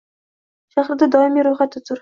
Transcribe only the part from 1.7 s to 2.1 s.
tur